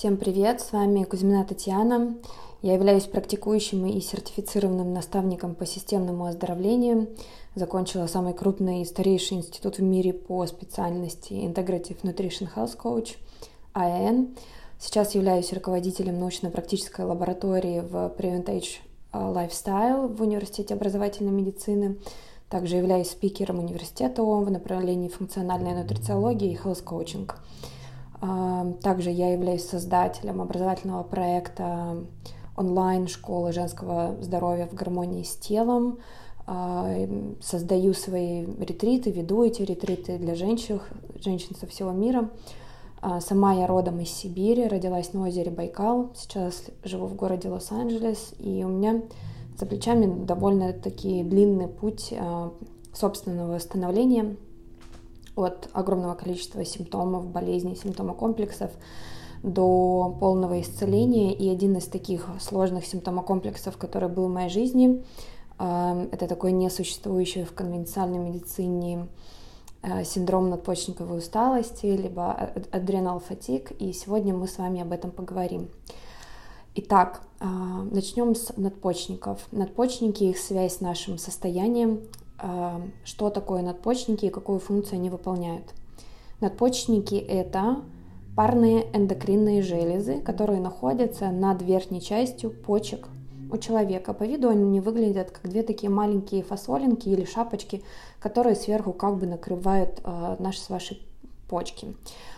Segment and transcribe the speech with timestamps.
[0.00, 2.16] Всем привет, с вами Кузьмина Татьяна.
[2.62, 7.08] Я являюсь практикующим и сертифицированным наставником по системному оздоровлению.
[7.54, 13.18] Закончила самый крупный и старейший институт в мире по специальности Integrative Nutrition Health Coach,
[13.74, 14.36] АЭН.
[14.78, 18.78] Сейчас являюсь руководителем научно-практической лаборатории в Preventage
[19.12, 21.98] Lifestyle в Университете образовательной медицины.
[22.48, 27.30] Также являюсь спикером университета ООМ в направлении функциональной нутрициологии и health coaching.
[28.20, 31.96] Также я являюсь создателем образовательного проекта
[32.56, 35.98] онлайн-школы женского здоровья в гармонии с телом.
[37.40, 40.80] Создаю свои ретриты, веду эти ретриты для женщин,
[41.18, 42.28] женщин со всего мира.
[43.20, 46.10] Сама я родом из Сибири, родилась на озере Байкал.
[46.14, 49.00] Сейчас живу в городе Лос-Анджелес, и у меня
[49.58, 52.12] за плечами довольно-таки длинный путь
[52.92, 54.36] собственного восстановления–
[55.42, 58.70] от огромного количества симптомов, болезней, симптомокомплексов
[59.42, 61.34] до полного исцеления.
[61.34, 65.02] И один из таких сложных симптомокомплексов, который был в моей жизни,
[65.58, 69.08] э, это такой несуществующий в конвенциональной медицине
[69.82, 72.32] э, синдром надпочечниковой усталости, либо
[72.70, 73.68] адреналфатик.
[73.68, 73.82] фатик.
[73.82, 75.68] И сегодня мы с вами об этом поговорим.
[76.76, 79.40] Итак, э, начнем с надпочечников.
[79.50, 82.00] Надпочечники, их связь с нашим состоянием,
[83.04, 85.74] что такое надпочечники и какую функцию они выполняют.
[86.40, 87.78] Надпочечники– это
[88.36, 93.08] парные эндокринные железы, которые находятся над верхней частью почек
[93.52, 94.14] у человека.
[94.14, 97.82] По виду они выглядят как две такие маленькие фасолинки или шапочки,
[98.18, 101.02] которые сверху как бы накрывают э, наши с вашей
[101.50, 101.94] почки.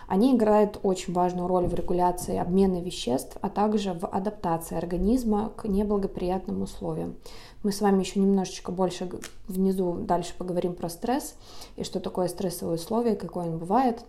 [0.07, 5.65] Они играют очень важную роль в регуляции обмена веществ, а также в адаптации организма к
[5.65, 7.15] неблагоприятным условиям.
[7.61, 9.09] Мы с вами еще немножечко больше
[9.47, 11.35] внизу дальше поговорим про стресс
[11.77, 14.03] и что такое стрессовые условия, какой он бывает.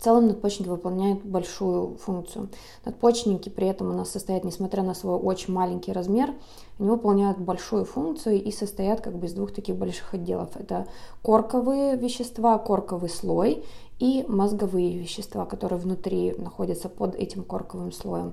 [0.00, 2.48] В целом надпочечники выполняют большую функцию.
[2.86, 6.32] Надпочечники при этом у нас состоят, несмотря на свой очень маленький размер,
[6.78, 10.56] они выполняют большую функцию и состоят как бы из двух таких больших отделов.
[10.56, 10.86] Это
[11.22, 13.62] корковые вещества, корковый слой
[13.98, 18.32] и мозговые вещества, которые внутри находятся под этим корковым слоем.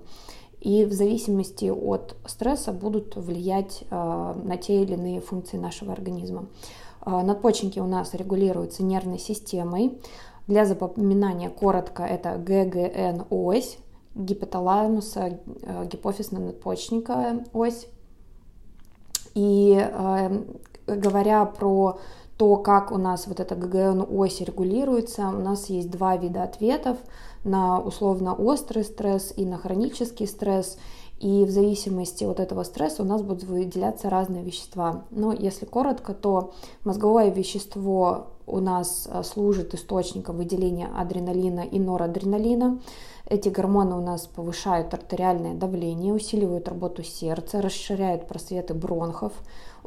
[0.62, 3.96] И в зависимости от стресса будут влиять э,
[4.42, 6.48] на те или иные функции нашего организма.
[7.08, 9.98] Э, надпочечники у нас регулируются нервной системой.
[10.48, 13.78] Для запоминания коротко это ГГН-ось,
[14.16, 17.88] гипоталамуса, э, гипофизно-надпочечника ось.
[19.36, 19.80] И
[20.88, 22.00] говоря про
[22.38, 26.98] то, как у нас вот эта ГГН-ось регулируется, у нас есть два вида ответов
[27.44, 30.78] на условно острый стресс и на хронический стресс.
[31.20, 35.06] И в зависимости от этого стресса у нас будут выделяться разные вещества.
[35.10, 42.80] Но если коротко, то мозговое вещество у нас э, служит источником выделения адреналина и норадреналина.
[43.30, 49.34] Эти гормоны у нас повышают артериальное давление, усиливают работу сердца, расширяют просветы бронхов,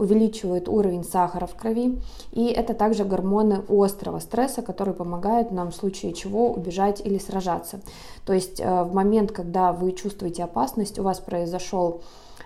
[0.00, 2.00] увеличивают уровень сахара в крови.
[2.32, 7.80] И это также гормоны острого стресса, которые помогают нам в случае чего убежать или сражаться.
[8.24, 12.00] То есть э, в момент, когда вы чувствуете опасность, у вас произошел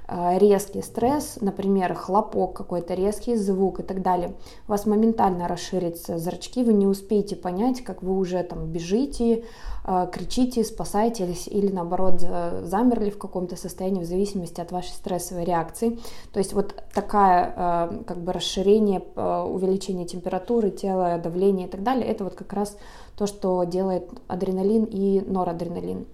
[0.09, 4.35] резкий стресс, например, хлопок какой-то, резкий звук и так далее,
[4.69, 9.45] у вас моментально расширятся зрачки, вы не успеете понять, как вы уже там бежите,
[9.87, 15.99] э, кричите, спасаетесь или наоборот замерли в каком-то состоянии в зависимости от вашей стрессовой реакции.
[16.33, 22.25] То есть вот такая как бы расширение, увеличение температуры тела, давления и так далее, это
[22.25, 22.77] вот как раз
[23.17, 26.07] то, что делает адреналин и норадреналин.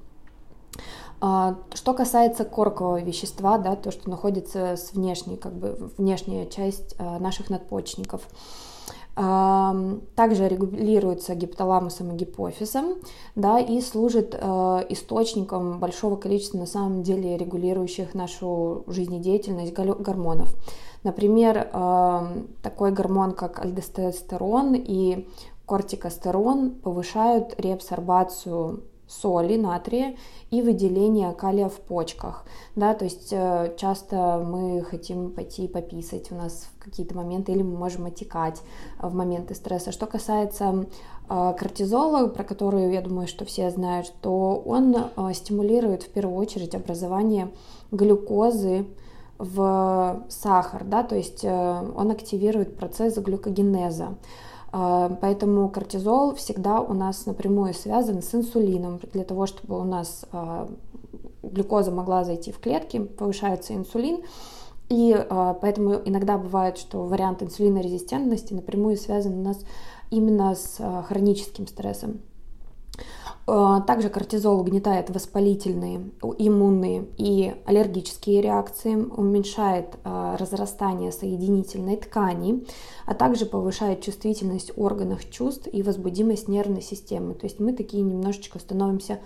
[1.20, 6.94] А, что касается коркового вещества, да, то, что находится с внешней, как бы, внешняя часть
[6.98, 8.22] а, наших надпочечников,
[9.16, 9.76] а,
[10.14, 12.94] также регулируется гипоталамусом и гипофизом,
[13.34, 20.54] да, и служит источником большого количества, на самом деле, регулирующих нашу жизнедеятельность гормонов.
[21.02, 21.68] Например,
[22.62, 25.28] такой гормон, как альдостерон и
[25.66, 30.14] кортикостерон повышают реабсорбацию соли, натрия
[30.50, 32.44] и выделение калия в почках.
[32.76, 37.62] Да, то есть э, часто мы хотим пойти пописать у нас в какие-то моменты, или
[37.62, 38.62] мы можем отекать
[38.98, 39.90] в моменты стресса.
[39.92, 40.86] Что касается
[41.28, 46.36] э, кортизола, про который, я думаю, что все знают, что он э, стимулирует в первую
[46.36, 47.50] очередь образование
[47.90, 48.86] глюкозы
[49.38, 54.16] в сахар, да, то есть он активирует процесс глюкогенеза.
[54.72, 59.00] А, поэтому кортизол всегда у нас напрямую связан с инсулином.
[59.12, 60.68] Для того, чтобы у нас а,
[61.42, 64.22] глюкоза могла зайти в клетки, повышается инсулин.
[64.88, 69.58] И а, поэтому иногда бывает, что вариант инсулинорезистентности напрямую связан у нас
[70.10, 70.78] именно с
[71.08, 72.20] хроническим стрессом.
[73.52, 82.64] Э, также кортизол угнетает воспалительные, иммунные и аллергические реакции, уменьшает э, разрастание соединительной ткани,
[83.06, 87.34] а также повышает чувствительность органов чувств и возбудимость нервной системы.
[87.34, 89.18] То есть мы такие немножечко становимся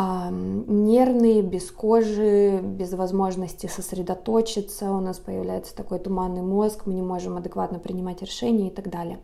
[0.00, 7.36] нервные, без кожи, без возможности сосредоточиться, у нас появляется такой туманный мозг, мы не можем
[7.36, 9.18] адекватно принимать решения и так далее.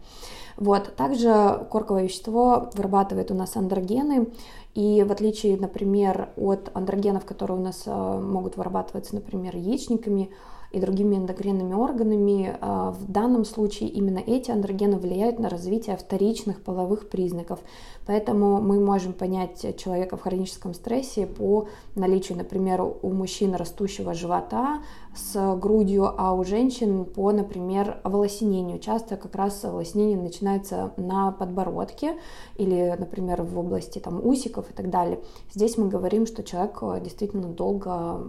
[0.56, 0.94] Вот.
[0.96, 4.26] Также корковое вещество вырабатывает у нас андрогены,
[4.74, 10.30] и в отличие, например, от андрогенов, которые у нас э, могут вырабатываться, например, яичниками,
[10.72, 12.56] и другими эндокринными органами.
[12.60, 17.60] А, в данном случае именно эти андрогены влияют на развитие вторичных половых признаков.
[18.06, 24.82] Поэтому мы можем понять человека в хроническом стрессе по наличию, например, у мужчин растущего живота
[25.16, 28.78] с грудью, а у женщин по, например, волосинению.
[28.78, 32.18] Часто как раз волосинение начинается на подбородке
[32.56, 35.20] или, например, в области там, усиков и так далее.
[35.52, 38.20] Здесь мы говорим, что человек действительно долго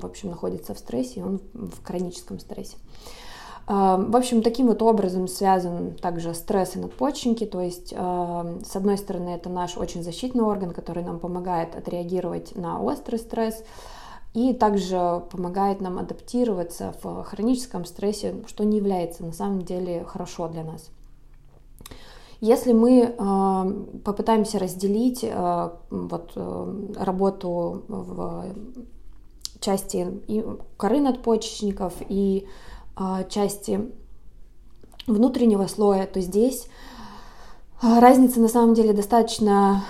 [0.00, 2.76] в общем, находится в стрессе, и он в хроническом стрессе.
[3.66, 8.74] А, в общем, таким вот образом связан также стресс и надпочечники, то есть, а, с
[8.74, 13.62] одной стороны, это наш очень защитный орган, который нам помогает отреагировать на острый стресс,
[14.32, 20.48] и также помогает нам адаптироваться в хроническом стрессе, что не является на самом деле хорошо
[20.48, 20.90] для нас.
[22.40, 28.46] Если мы э, попытаемся разделить э, вот, э, работу в
[29.60, 30.42] части и
[30.78, 32.46] коры надпочечников и
[32.96, 33.92] э, части
[35.06, 36.68] внутреннего слоя, то здесь
[37.82, 39.84] разница на самом деле достаточно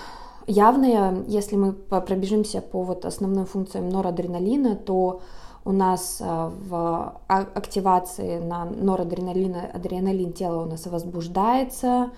[0.51, 1.25] явная.
[1.27, 5.21] Если мы пробежимся по вот основным функциям норадреналина, то
[5.65, 12.11] у нас в активации на норадреналина адреналин тела у нас возбуждается,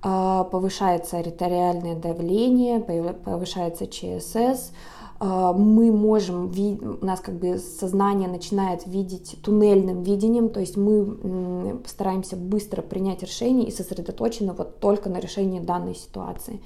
[0.00, 4.72] повышается артериальное давление, повышается ЧСС,
[5.20, 6.52] а, мы можем,
[7.00, 13.22] у нас как бы сознание начинает видеть туннельным видением, то есть мы стараемся быстро принять
[13.22, 16.60] решение и сосредоточено вот только на решении данной ситуации.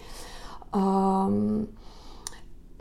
[0.72, 1.68] um,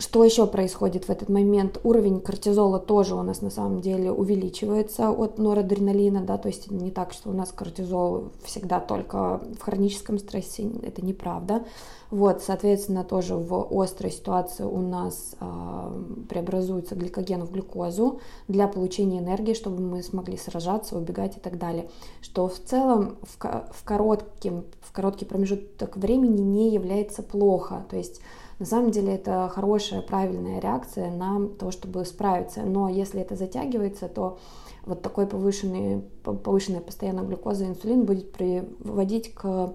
[0.01, 1.79] Что еще происходит в этот момент?
[1.83, 6.89] Уровень кортизола тоже у нас на самом деле увеличивается от норадреналина, да, то есть не
[6.89, 11.65] так, что у нас кортизол всегда только в хроническом стрессе, это неправда.
[12.09, 19.19] Вот, соответственно, тоже в острой ситуации у нас э, преобразуется гликоген в глюкозу для получения
[19.19, 21.91] энергии, чтобы мы смогли сражаться, убегать и так далее.
[22.21, 27.85] Что в целом в, в, коротким, в короткий промежуток времени не является плохо.
[27.87, 28.19] То есть
[28.61, 32.61] на самом деле это хорошая, правильная реакция на то, чтобы справиться.
[32.61, 34.37] Но если это затягивается, то
[34.85, 39.73] вот такой повышенный, повышенная постоянная глюкоза и инсулин будет приводить к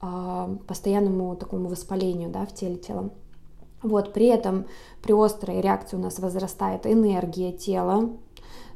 [0.00, 3.10] а, постоянному такому воспалению да, в теле тела.
[3.84, 4.66] Вот, при этом
[5.00, 8.10] при острой реакции у нас возрастает энергия тела,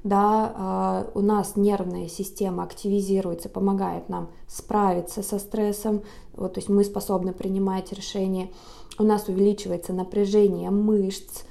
[0.05, 6.02] да, э, у нас нервная система активизируется, помогает нам справиться со стрессом,
[6.34, 8.50] вот, то есть мы способны принимать решения,
[8.99, 11.43] у нас увеличивается напряжение мышц,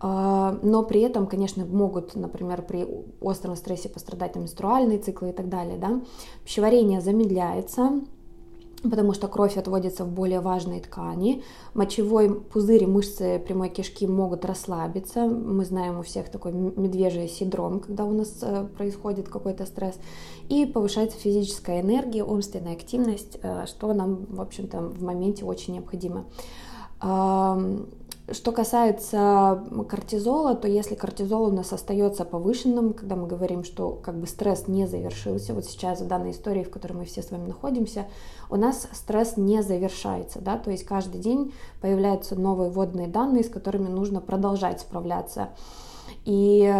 [0.00, 2.86] э, но при этом, конечно, могут, например, при
[3.20, 6.00] остром стрессе пострадать менструальные циклы и так далее, да,
[6.44, 8.02] пищеварение замедляется,
[8.82, 11.42] потому что кровь отводится в более важные ткани.
[11.74, 15.26] Мочевой пузырь и мышцы прямой кишки могут расслабиться.
[15.26, 19.96] Мы знаем у всех такой медвежий синдром, когда у нас э, происходит какой-то стресс.
[20.48, 26.24] И повышается физическая энергия, умственная активность, э, что нам, в общем-то, в моменте очень необходимо.
[27.00, 34.20] Что касается кортизола, то если кортизол у нас остается повышенным, когда мы говорим, что как
[34.20, 37.48] бы стресс не завершился, вот сейчас в данной истории, в которой мы все с вами
[37.48, 38.06] находимся,
[38.48, 43.48] у нас стресс не завершается, да, то есть каждый день появляются новые водные данные, с
[43.48, 45.48] которыми нужно продолжать справляться.
[46.24, 46.72] И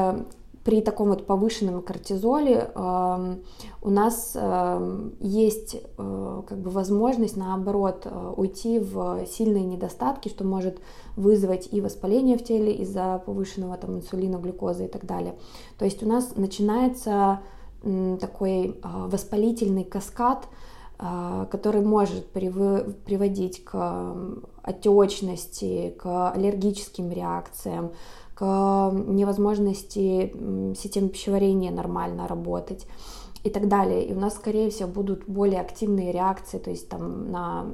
[0.65, 3.37] при таком вот повышенном кортизоле э,
[3.83, 10.45] у нас э, есть э, как бы возможность наоборот э, уйти в сильные недостатки, что
[10.45, 10.79] может
[11.17, 15.35] вызвать и воспаление в теле из-за повышенного там инсулина, глюкозы и так далее.
[15.79, 17.41] То есть у нас начинается
[18.21, 20.47] такой э, воспалительный каскад,
[21.51, 24.15] который может приводить к
[24.63, 27.93] отечности, к аллергическим реакциям,
[28.41, 30.33] к невозможности
[30.75, 32.87] системы пищеварения нормально работать
[33.45, 34.07] и так далее.
[34.07, 37.67] И у нас, скорее всего, будут более активные реакции, то есть там на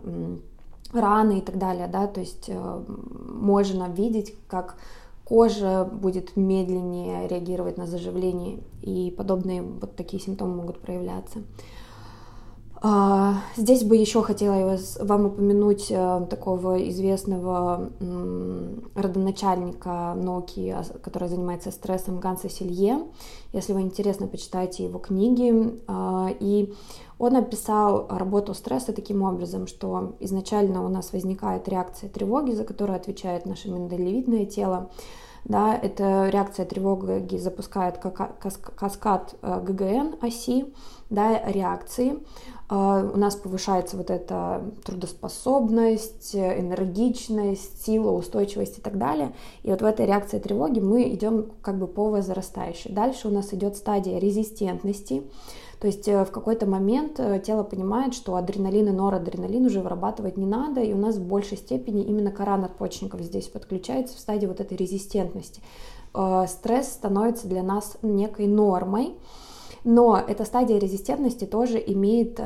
[0.92, 2.84] раны и так далее, да, то есть э,
[3.28, 4.76] можно видеть, как
[5.24, 11.40] кожа будет медленнее реагировать на заживление, и подобные вот такие симптомы могут проявляться.
[12.82, 17.90] А, здесь бы еще хотела вам упомянуть э, такого известного
[18.94, 22.98] родоначальника Nokia, который занимается стрессом Ганса Силье.
[23.52, 25.80] Если вам интересно, почитайте его книги.
[25.86, 26.74] А, и
[27.18, 32.96] он описал работу стресса таким образом, что изначально у нас возникает реакция тревоги, за которую
[32.96, 34.90] отвечает наше миндалевидное тело.
[35.44, 40.74] Да, эта реакция тревоги запускает каскад э, ГГН оси
[41.08, 42.18] да, реакции.
[42.68, 49.32] Э, у нас повышается вот эта трудоспособность, энергичность, сила, устойчивость и так далее.
[49.62, 52.92] И вот в этой реакции тревоги мы идем как бы по возрастающей.
[52.92, 55.22] Дальше у нас идет стадия резистентности.
[55.80, 60.36] То есть э, в какой-то момент э, тело понимает, что адреналин и норадреналин уже вырабатывать
[60.36, 64.46] не надо, и у нас в большей степени именно кора надпочечников здесь подключается в стадии
[64.46, 65.60] вот этой резистентности.
[66.14, 69.14] Э, стресс становится для нас некой нормой,
[69.86, 72.40] но эта стадия резистентности тоже имеет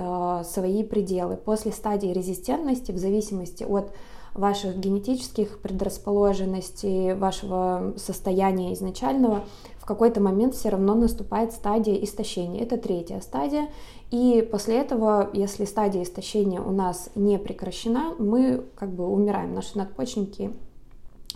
[0.45, 1.37] свои пределы.
[1.37, 3.91] После стадии резистентности, в зависимости от
[4.35, 9.45] ваших генетических предрасположенностей, вашего состояния изначального,
[9.79, 12.63] в какой-то момент все равно наступает стадия истощения.
[12.63, 13.69] Это третья стадия.
[14.11, 19.55] И после этого, если стадия истощения у нас не прекращена, мы как бы умираем.
[19.55, 20.53] Наши надпочечники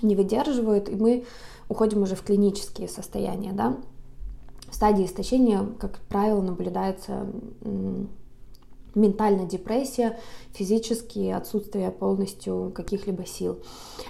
[0.03, 1.25] не выдерживают, и мы
[1.71, 3.53] уходим уже в клинические состояния.
[3.53, 3.79] Да?
[4.75, 7.29] В стадии истощения, как правило, наблюдается
[8.97, 10.19] ментальная депрессия,
[10.53, 13.63] физические отсутствие полностью каких-либо сил.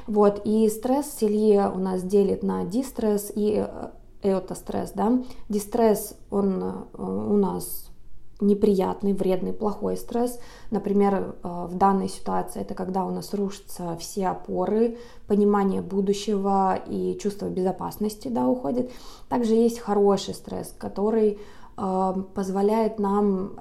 [0.06, 3.90] Вот, и стресс Селье у нас делит на дистресс и э,
[4.22, 5.22] эотостресс, да.
[5.50, 7.90] Дистресс, он э, у нас
[8.40, 10.38] неприятный, вредный, плохой стресс.
[10.70, 17.18] Например, э, в данной ситуации это когда у нас рушатся все опоры, понимание будущего и
[17.20, 18.90] чувство безопасности да, уходит.
[19.28, 21.38] Также есть хороший стресс, который
[21.76, 23.52] э, позволяет нам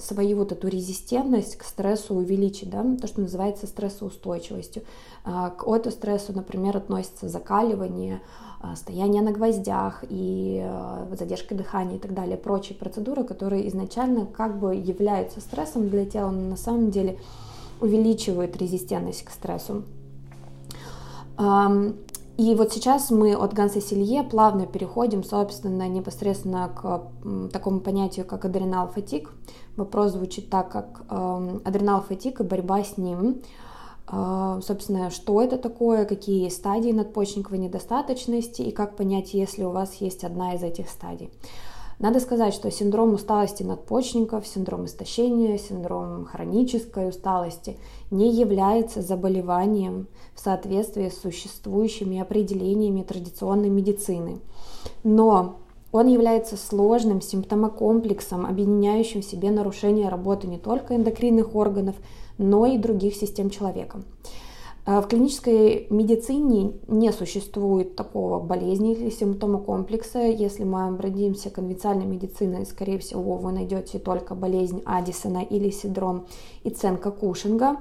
[0.00, 4.82] свою вот эту резистентность к стрессу увеличить, да, то, что называется стрессоустойчивостью.
[5.24, 8.20] К отострессу, например, относится закаливание,
[8.76, 14.58] стояние на гвоздях и а, задержка дыхания и так далее, прочие процедуры, которые изначально как
[14.58, 17.18] бы являются стрессом для тела, но на самом деле
[17.80, 19.82] увеличивают резистентность к стрессу.
[22.38, 28.44] И вот сейчас мы от Ганса Силье плавно переходим, собственно, непосредственно к такому понятию, как
[28.44, 29.30] адреналфатик.
[29.76, 33.42] Вопрос звучит так, как адреналфатик и борьба с ним.
[34.14, 39.94] А, собственно, что это такое, какие стадии надпочечниковой недостаточности и как понять, если у вас
[39.94, 41.30] есть одна из этих стадий.
[41.98, 47.78] Надо сказать, что синдром усталости надпочечников, синдром истощения, синдром хронической усталости
[48.10, 54.40] не является заболеванием в соответствии с существующими определениями традиционной медицины.
[55.04, 55.60] Но
[55.92, 61.96] он является сложным симптомокомплексом, объединяющим в себе нарушение работы не только эндокринных органов,
[62.38, 64.00] но и других систем человека.
[64.84, 70.20] Э, в клинической медицине не существует такого болезни или симптома комплекса.
[70.20, 76.26] Если мы обратимся к конвенциальной медицине, скорее всего, вы найдете только болезнь Аддисона или синдром
[76.64, 77.76] Иценка-Кушинга.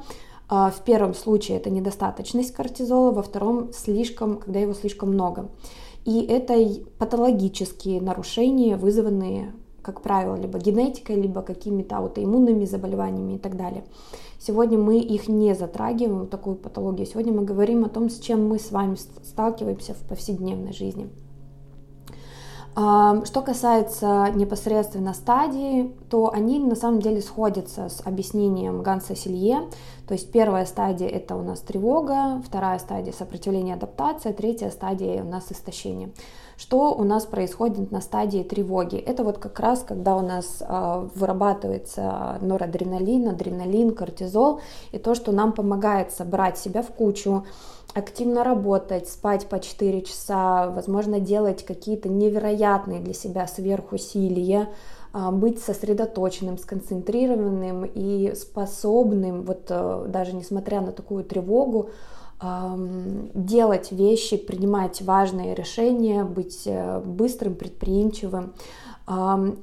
[0.49, 5.49] Э, в первом случае это недостаточность кортизола, во втором слишком, когда его слишком много.
[6.05, 6.55] И это
[6.97, 13.83] патологические нарушения, вызванные, как правило, либо генетикой, либо какими-то аутоиммунными заболеваниями и так далее.
[14.39, 17.05] Сегодня мы их не затрагиваем, такую патологию.
[17.05, 21.09] Сегодня мы говорим о том, с чем мы с вами сталкиваемся в повседневной жизни.
[22.73, 29.67] Что касается непосредственно стадии, то они на самом деле сходятся с объяснением Ганса Силье.
[30.07, 35.27] То есть первая стадия это у нас тревога, вторая стадия сопротивление адаптация, третья стадия у
[35.27, 36.11] нас истощение.
[36.61, 38.95] Что у нас происходит на стадии тревоги?
[38.95, 45.31] Это вот как раз, когда у нас э, вырабатывается норадреналин, адреналин, кортизол, и то, что
[45.31, 47.45] нам помогает собрать себя в кучу,
[47.95, 54.69] активно работать, спать по 4 часа, возможно, делать какие-то невероятные для себя сверхусилия,
[55.13, 61.89] а, быть сосредоточенным, сконцентрированным и способным, вот э, даже несмотря на такую тревогу,
[62.41, 68.53] делать вещи, принимать важные решения, быть э, быстрым, предприимчивым.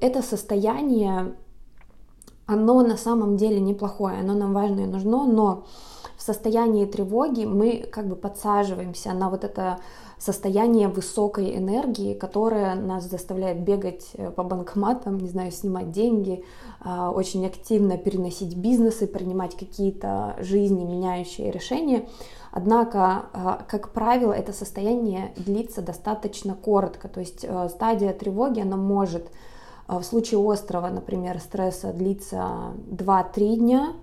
[0.00, 1.34] Это состояние,
[2.46, 5.64] оно на самом деле неплохое, оно нам важно и нужно, но
[6.16, 9.78] в состоянии тревоги мы как бы подсаживаемся на вот это
[10.18, 16.44] состояние высокой энергии, которое нас заставляет бегать э, по банкоматам, не знаю, снимать деньги,
[16.80, 22.08] а, очень активно переносить бизнесы, принимать какие-то жизни меняющие решения.
[22.50, 28.76] Однако, а, как правило, это состояние длится достаточно коротко, то есть э, стадия тревоги, она
[28.76, 29.30] может
[29.88, 33.94] В случае острого, например, стресса длится 2-3 дня,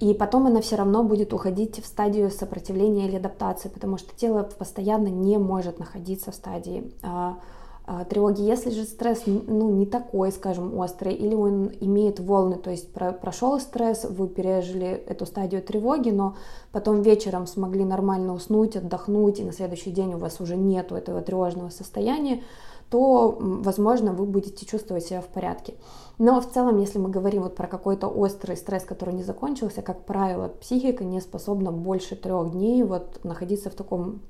[0.00, 4.42] и потом она все равно будет уходить в стадию сопротивления или адаптации, потому что тело
[4.42, 7.38] постоянно не может находиться в стадии а,
[7.86, 8.42] а, тревоги.
[8.42, 13.12] Если же стресс ну, не такой, скажем, острый, или он имеет волны, то есть про,
[13.12, 16.36] прошел стресс, вы пережили эту стадию тревоги, но
[16.72, 21.20] потом вечером смогли нормально уснуть, отдохнуть, и на следующий день у вас уже нету этого
[21.20, 22.42] тревожного состояния,
[22.90, 25.74] то, возможно, вы будете чувствовать себя в порядке.
[26.18, 30.04] Но в целом, если мы говорим вот про какой-то острый стресс, который не закончился, как
[30.04, 34.20] правило, психика не способна больше трех дней вот находиться в таком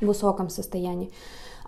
[0.00, 1.10] высоком состоянии.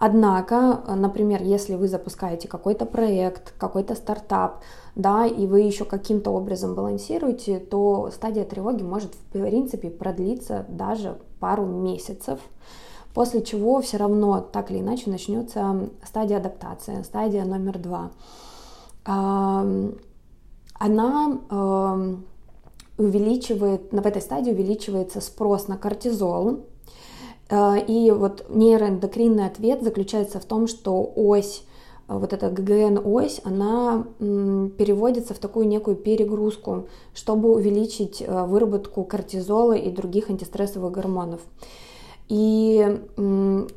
[0.01, 4.63] Однако, например, если вы запускаете какой-то проект, какой-то стартап,
[4.95, 11.19] да, и вы еще каким-то образом балансируете, то стадия тревоги может, в принципе, продлиться даже
[11.41, 12.39] пару месяцев
[13.19, 18.13] после чего все равно так или иначе начнется стадия адаптации, стадия номер два.
[19.05, 19.99] Она
[22.97, 26.61] увеличивает, в этой стадии увеличивается спрос на кортизол,
[27.51, 31.65] а, и вот нейроэндокринный ответ заключается в том, что ось
[32.07, 39.91] вот эта ГГН-ось, она переводится в такую некую перегрузку, чтобы увеличить э, выработку кортизола и
[39.91, 41.41] других антистрессовых гормонов.
[42.29, 43.01] И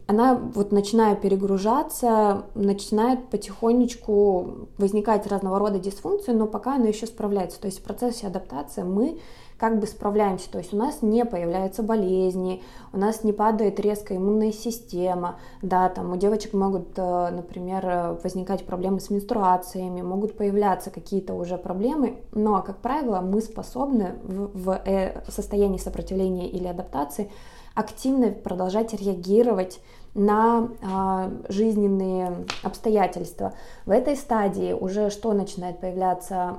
[0.07, 7.61] она, вот начиная перегружаться, начинает потихонечку возникать разного рода дисфункции, но пока она еще справляется.
[7.61, 9.19] То есть в процессе адаптации мы
[9.61, 10.49] как бы справляемся.
[10.49, 12.63] То есть у нас не появляются болезни,
[12.93, 18.65] у нас не падает резко иммунная система, да, там у девочек могут, э, например, возникать
[18.65, 24.81] проблемы с менструациями, могут появляться какие-то уже проблемы, но, как правило, мы способны в, в
[24.83, 27.29] э, состоянии сопротивления или адаптации
[27.75, 29.79] активно продолжать реагировать
[30.13, 33.53] на а, жизненные обстоятельства.
[33.85, 36.57] В этой стадии уже что начинает появляться?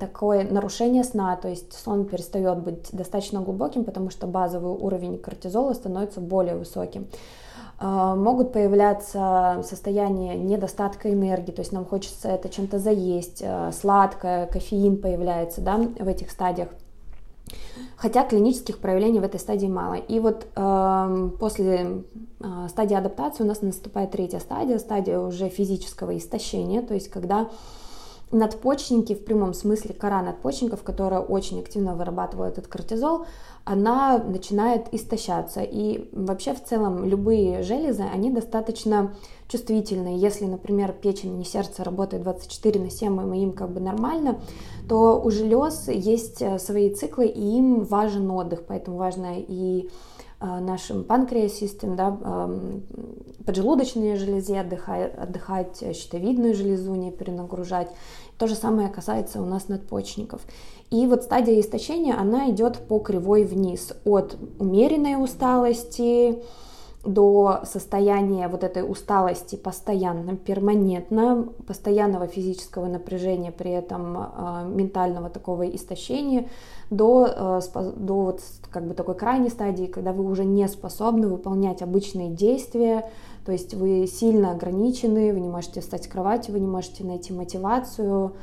[0.00, 5.74] Такое нарушение сна, то есть сон перестает быть достаточно глубоким, потому что базовый уровень кортизола
[5.74, 7.06] становится более высоким.
[7.78, 14.46] А, могут появляться состояния недостатка энергии, то есть нам хочется это чем-то заесть, а, сладкое,
[14.46, 16.68] кофеин появляется да, в этих стадиях.
[17.96, 19.94] Хотя клинических проявлений в этой стадии мало.
[19.94, 22.04] И вот э, после
[22.40, 27.48] э, стадии адаптации у нас наступает третья стадия, стадия уже физического истощения, то есть когда
[28.32, 33.26] надпочечники, в прямом смысле кора надпочечников, которая очень активно вырабатывает этот кортизол,
[33.64, 35.62] она начинает истощаться.
[35.62, 39.14] И вообще в целом любые железы, они достаточно
[39.48, 40.18] чувствительные.
[40.18, 44.40] Если, например, печень и сердце работают 24 на 7, и им как бы нормально,
[44.88, 49.90] то у желез есть э, свои циклы, и им важен отдых, поэтому важно и
[50.42, 52.50] э, нашим панкреасистым, да,
[53.46, 57.88] поджелудочной железе отдыхать, отдыхать, щитовидную железу не перенагружать.
[58.38, 60.40] То же самое касается у нас надпочечников.
[60.90, 66.42] И вот стадия истощения, она идет по кривой вниз от умеренной усталости,
[67.04, 75.68] до состояния вот этой усталости постоянно, перманентно, постоянного физического напряжения, при этом э, ментального такого
[75.68, 76.48] истощения,
[76.90, 77.60] до, э,
[77.96, 83.10] до вот как бы такой крайней стадии, когда вы уже не способны выполнять обычные действия,
[83.44, 87.32] то есть вы сильно ограничены, вы не можете встать с кровати, вы не можете найти
[87.32, 88.34] мотивацию,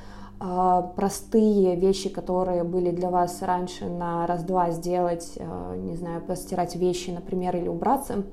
[0.41, 6.76] э, простые вещи, которые были для вас раньше на раз-два сделать, э, не знаю, постирать
[6.76, 8.26] вещи, например, или убраться,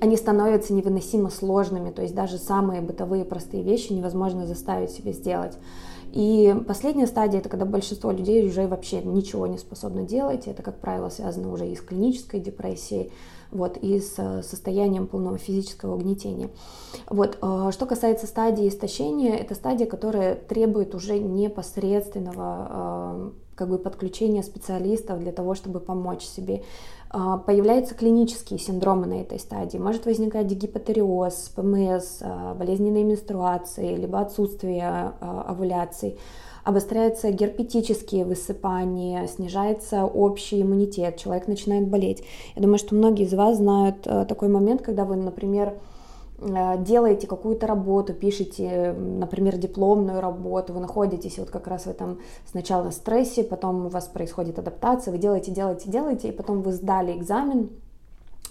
[0.00, 5.56] они становятся невыносимо сложными, то есть даже самые бытовые простые вещи невозможно заставить себя сделать.
[6.12, 10.48] И последняя стадия это когда большинство людей уже вообще ничего не способны делать.
[10.48, 13.12] Это, как правило, связано уже и с клинической депрессией,
[13.52, 16.50] вот, и с э, состоянием полного физического угнетения.
[17.08, 23.78] Вот, э, что касается стадии истощения, это стадия, которая требует уже непосредственного э, как бы
[23.78, 26.62] подключения специалистов для того, чтобы помочь себе.
[27.12, 29.78] А, появляются клинические синдромы на этой стадии.
[29.78, 36.18] Может возникать гипотериоз, ПМС, а, болезненные менструации, либо отсутствие а, овуляций.
[36.62, 42.22] Обостряются герпетические высыпания, снижается общий иммунитет, человек начинает болеть.
[42.54, 45.78] Я думаю, что многие из вас знают такой момент, когда вы, например,
[46.40, 52.90] делаете какую-то работу, пишете, например, дипломную работу, вы находитесь вот как раз в этом сначала
[52.90, 57.70] стрессе, потом у вас происходит адаптация, вы делаете, делаете, делаете, и потом вы сдали экзамен,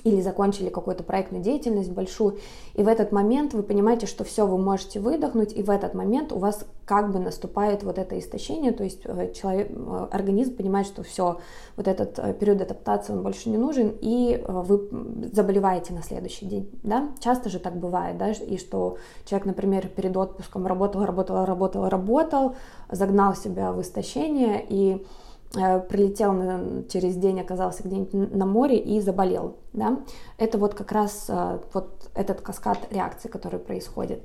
[0.04, 2.38] или закончили какую-то проектную деятельность большую,
[2.74, 6.32] и в этот момент вы понимаете, что все, вы можете выдохнуть, и в этот момент
[6.32, 10.88] у вас как бы наступает вот это истощение, то есть э, человек, э, организм понимает,
[10.88, 11.40] что все,
[11.76, 14.90] вот этот э, период адаптации, он больше не нужен, и вы
[15.32, 20.16] заболеваете на следующий день, да, часто же так бывает, да, и что человек, например, перед
[20.18, 22.56] отпуском работал, работал, работал, работал,
[22.90, 25.06] загнал себя в истощение, и
[25.52, 29.56] прилетел на, через день, оказался где-нибудь на море и заболел.
[29.74, 30.00] Да?
[30.38, 34.24] Это вот как раз э, вот этот каскад реакций, который происходит.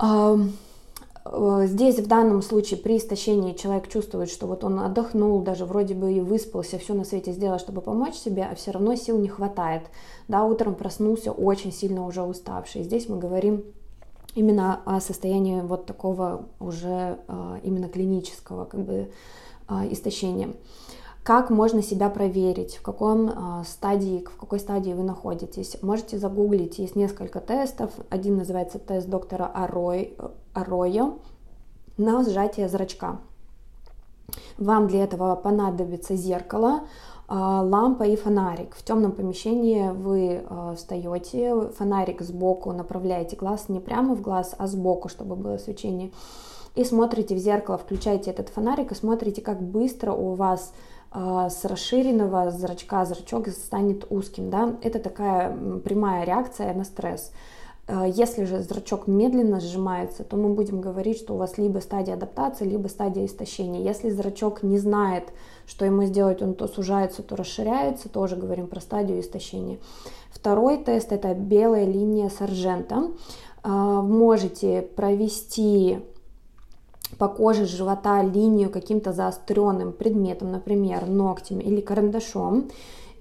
[0.00, 0.36] Э,
[1.64, 6.12] здесь в данном случае при истощении человек чувствует, что вот он отдохнул, даже вроде бы
[6.12, 9.82] и выспался, все на свете сделал, чтобы помочь себе, а все равно сил не хватает.
[10.28, 12.84] Да, утром проснулся очень сильно уже уставший.
[12.84, 13.64] Здесь мы говорим
[14.36, 17.18] именно о состоянии вот такого уже
[17.64, 19.10] именно клинического, как бы
[19.90, 20.56] истощением.
[21.28, 25.76] Как можно себя проверить, в каком а, стадии, в какой стадии вы находитесь.
[25.82, 27.90] Можете загуглить, есть несколько тестов.
[28.08, 30.16] Один называется тест доктора Арой,
[30.54, 31.18] Аройо
[31.98, 33.18] на сжатие зрачка.
[34.56, 36.84] Вам для этого понадобится зеркало,
[37.28, 38.74] а, лампа и фонарик.
[38.74, 40.42] В темном помещении вы
[40.76, 46.10] встаете, фонарик сбоку направляете глаз не прямо в глаз, а сбоку, чтобы было свечение
[46.78, 50.72] и смотрите в зеркало, включаете этот фонарик и смотрите, как быстро у вас
[51.12, 54.48] э, с расширенного зрачка зрачок станет узким.
[54.48, 54.76] Да?
[54.82, 57.32] Это такая прямая реакция на стресс.
[57.88, 62.14] Э, если же зрачок медленно сжимается, то мы будем говорить, что у вас либо стадия
[62.14, 63.82] адаптации, либо стадия истощения.
[63.82, 65.24] Если зрачок не знает,
[65.66, 69.78] что ему сделать, он то сужается, то расширяется, тоже говорим про стадию истощения.
[70.30, 73.10] Второй тест это белая линия саржента.
[73.64, 75.98] Э, можете провести
[77.16, 82.68] по коже живота линию каким-то заостренным предметом, например, ногтем или карандашом,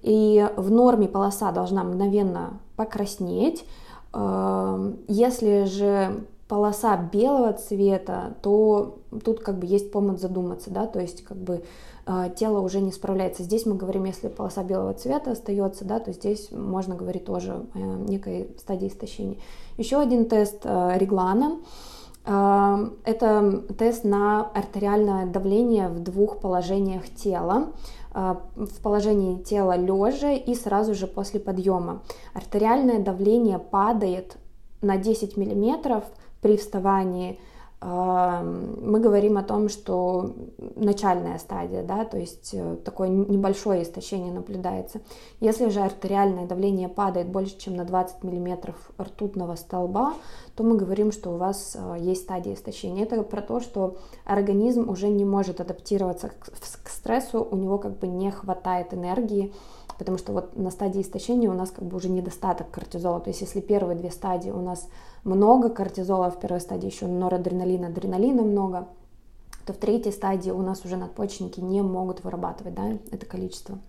[0.02, 3.65] и в норме полоса должна мгновенно покраснеть.
[4.13, 11.00] Эм, если же полоса белого цвета, то тут как бы есть повод задуматься, да, то
[11.00, 11.63] есть как бы
[12.06, 13.43] э, тело уже не справляется.
[13.43, 17.78] Здесь мы говорим, если полоса белого цвета остается, да, то здесь можно говорить тоже о
[17.78, 19.38] некой стадии истощения.
[19.78, 21.58] Еще один тест э, Реглана.
[22.28, 27.70] Это тест на артериальное давление в двух положениях тела.
[28.12, 32.02] А, в положении тела лежа и сразу же после подъема.
[32.34, 34.38] Артериальное давление падает
[34.82, 36.04] на 10 мм
[36.42, 37.40] при вставании
[37.80, 40.34] мы говорим о том, что
[40.76, 45.02] начальная стадия, да, то есть э, такое небольшое истощение наблюдается.
[45.42, 50.16] Если же артериальное давление падает больше, чем на 20 мм ртутного столба,
[50.56, 53.04] то мы говорим, что у вас э, есть стадия истощения.
[53.04, 58.08] Это про то, что организм уже не может адаптироваться к стрессу, у него как бы
[58.08, 59.54] не хватает энергии,
[59.97, 63.19] потому что вот на стадии истощения у нас как бы уже недостаток кортизола.
[63.19, 64.88] То есть если первые две стадии у нас
[65.23, 68.88] много кортизола, в первой стадии еще норадреналина, адреналина много,
[69.65, 73.79] то в третьей стадии у нас уже надпочечники не могут вырабатывать да, это количество.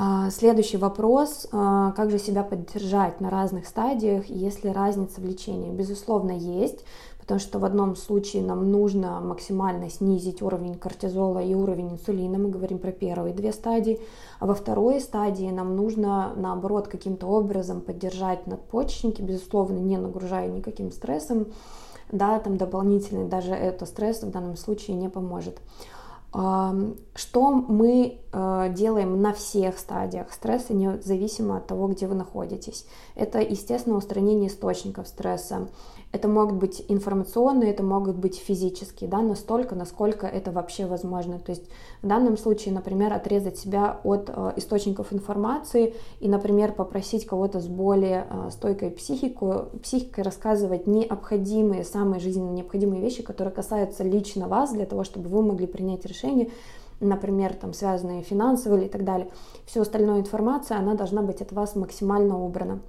[0.00, 5.72] А, следующий вопрос, а, как же себя поддержать на разных стадиях, если разница в лечении?
[5.72, 6.84] Безусловно, есть
[7.28, 12.48] потому что в одном случае нам нужно максимально снизить уровень кортизола и уровень инсулина, мы
[12.48, 14.00] говорим про первые две стадии,
[14.40, 20.90] а во второй стадии нам нужно, наоборот, каким-то образом поддержать надпочечники, безусловно, не нагружая никаким
[20.90, 21.48] стрессом,
[22.10, 25.58] да, там дополнительный, даже это стресс в данном случае не поможет.
[26.30, 32.84] Что мы э, делаем на всех стадиях стресса, независимо от того, где вы находитесь?
[33.14, 35.68] Это, естественно, устранение источников стресса.
[36.10, 41.38] Это могут быть информационные, это могут быть физические, да, настолько, насколько это вообще возможно.
[41.38, 41.68] То есть
[42.00, 47.66] в данном случае, например, отрезать себя от э, источников информации и, например, попросить кого-то с
[47.66, 54.72] более э, стойкой психику, психикой рассказывать необходимые, самые жизненно необходимые вещи, которые касаются лично вас,
[54.72, 56.50] для того, чтобы вы могли принять решение,
[57.00, 59.28] например, там, связанные финансовые и так далее.
[59.66, 62.80] Всю остальную информацию, она должна быть от вас максимально убрана.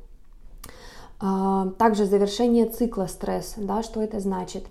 [1.22, 4.66] А, также завершение цикла стресса, да, что это значит?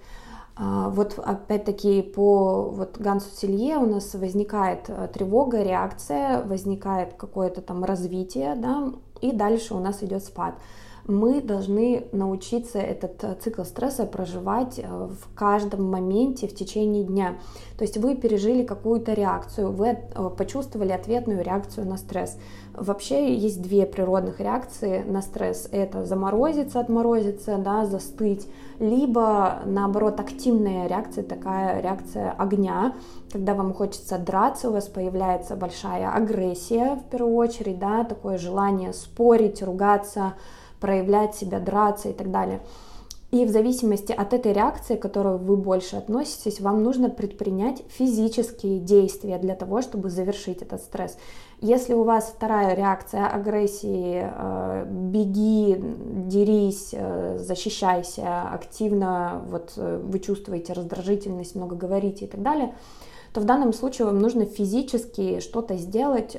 [0.57, 7.61] А, вот опять-таки по вот Гансу Селье у нас возникает э, тревога, реакция, возникает какое-то
[7.61, 10.55] там развитие, да, и дальше у нас идет спад.
[11.09, 17.39] Мы должны научиться этот э, цикл стресса проживать э, в каждом моменте в течение дня.
[17.79, 22.39] То есть вы пережили какую-то реакцию, вы э, почувствовали ответную реакцию на стресс.
[22.75, 25.67] Вообще есть две природных реакции на стресс.
[25.73, 28.47] Это заморозиться, отморозиться, да, застыть,
[28.79, 32.95] либо наоборот активная реакция, такая реакция огня,
[33.33, 38.93] когда вам хочется драться, у вас появляется большая агрессия в первую очередь, да, такое желание
[38.93, 40.35] спорить, ругаться,
[40.81, 42.61] проявлять себя, драться и так далее.
[43.31, 48.79] И в зависимости от этой реакции, к которой вы больше относитесь, вам нужно предпринять физические
[48.79, 51.19] действия для того, чтобы завершить этот стресс.
[51.61, 60.21] Если у вас вторая реакция агрессии, э, беги, дерись, э, защищайся, активно вот э, вы
[60.21, 62.75] чувствуете раздражительность, много говорите и так далее,
[63.35, 66.35] то в данном случае вам нужно физически что-то сделать,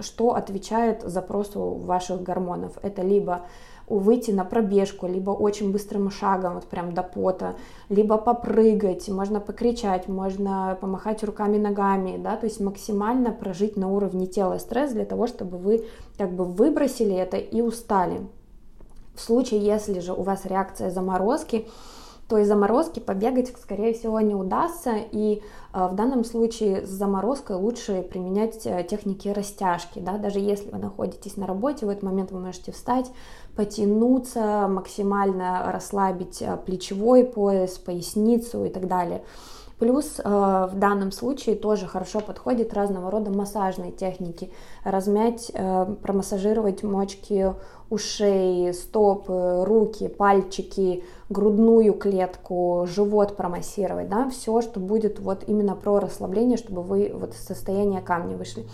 [0.00, 2.76] что отвечает запросу ваших гормонов.
[2.82, 3.42] Это либо
[3.88, 7.56] выйти на пробежку, либо очень быстрым шагом, вот прям до пота,
[7.88, 14.26] либо попрыгать, можно покричать, можно помахать руками, ногами, да, то есть максимально прожить на уровне
[14.26, 15.84] тела стресс для того, чтобы вы
[16.16, 18.20] как бы выбросили это и устали.
[19.14, 21.66] В случае, если же у вас реакция заморозки,
[22.28, 25.42] то из заморозки побегать, скорее всего, не удастся, и
[25.72, 30.78] э, в данном случае с заморозкой лучше применять э, техники растяжки, да, даже если вы
[30.78, 33.10] находитесь на работе, в этот момент вы можете встать,
[33.56, 39.22] потянуться, максимально расслабить э, плечевой пояс, поясницу и так далее.
[39.78, 44.50] Плюс э, в данном случае тоже хорошо подходит разного рода массажные техники.
[44.84, 47.54] Размять, э, промассажировать мочки
[47.90, 55.98] ушей, стопы, руки, пальчики, грудную клетку, живот промассировать, да, все, что будет вот именно про
[55.98, 58.66] расслабление, чтобы вы вот из состояния камня вышли.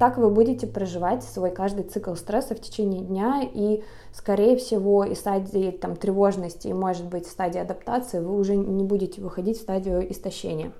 [0.00, 3.82] Так вы будете проживать свой каждый цикл стресса в течение дня, и,
[4.14, 9.20] скорее всего, из стадии там, тревожности и, может быть, стадии адаптации вы уже не будете
[9.20, 10.72] выходить в стадию истощения.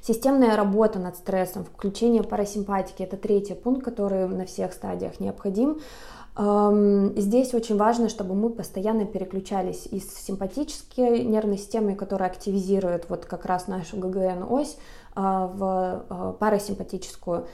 [0.00, 5.78] Системная работа над стрессом, включение парасимпатики– это третий пункт, который на всех стадиях необходим.
[6.34, 13.44] Здесь очень важно, чтобы мы постоянно переключались из симпатической нервной системы, которая активизирует вот как
[13.44, 14.76] раз нашу ГГН-ось,
[15.20, 17.48] а, в а, парасимпатическую.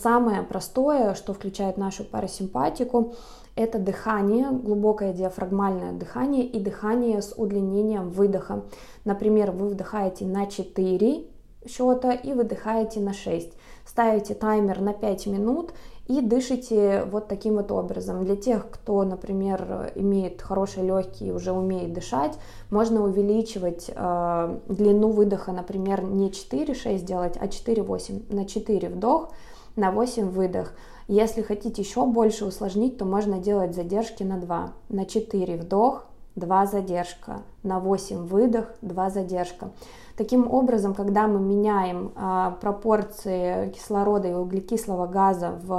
[0.00, 3.14] Самое простое, что включает нашу парасимпатику,
[3.54, 8.62] это дыхание, глубокое диафрагмальное дыхание и дыхание с удлинением выдоха.
[9.04, 11.24] Например, вы вдыхаете на 4
[11.68, 13.52] счета и выдыхаете на 6.
[13.84, 15.74] Ставите таймер на 5 минут
[16.06, 18.24] и дышите вот таким вот образом.
[18.24, 22.38] Для тех, кто, например, имеет хорошие легкие и уже умеет дышать,
[22.70, 28.34] можно увеличивать э, длину выдоха, например, не 4-6 делать, а 4-8.
[28.34, 29.30] На 4 вдох,
[29.76, 30.72] на 8 выдох.
[31.08, 34.72] Если хотите еще больше усложнить, то можно делать задержки на 2.
[34.88, 36.06] На 4 вдох,
[36.36, 39.70] 2 задержка, на 8 выдох, 2 задержка.
[40.16, 45.72] Таким образом, когда мы меняем а, пропорции кислорода и углекислого газа в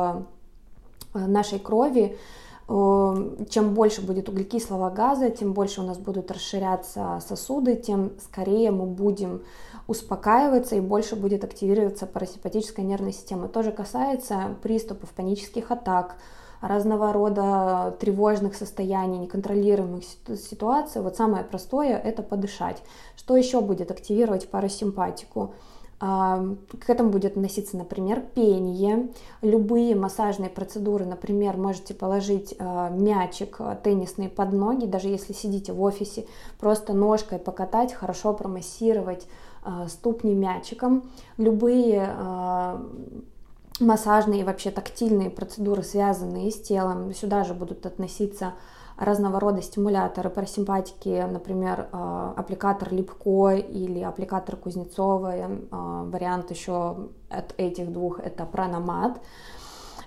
[1.14, 2.18] а, нашей крови,
[2.68, 8.86] чем больше будет углекислого газа, тем больше у нас будут расширяться сосуды, тем скорее мы
[8.86, 9.42] будем
[9.88, 13.48] успокаиваться и больше будет активироваться парасимпатическая нервная система.
[13.48, 16.16] Тоже касается приступов панических атак,
[16.62, 20.04] разного рода тревожных состояний, неконтролируемых
[20.38, 21.02] ситуаций.
[21.02, 22.82] Вот самое простое– это подышать.
[23.18, 25.54] Что еще будет активировать парасимпатику?
[26.00, 26.44] А,
[26.86, 29.10] к этому будет относиться, например, пение,
[29.42, 35.82] любые массажные процедуры, например, можете положить а, мячик теннисный под ноги, даже если сидите в
[35.82, 36.26] офисе,
[36.60, 39.28] просто ножкой покатать, хорошо промассировать
[39.88, 41.10] ступни мячиком.
[41.38, 42.86] Любые а,
[43.80, 48.54] массажные и вообще тактильные процедуры, связанные с телом, сюда же будут относиться
[48.98, 55.34] разного рода стимуляторы парасимпатики, например, а, аппликатор Липко или аппликатор Кузнецова,
[55.72, 59.20] вариант еще от этих двух это Праномат.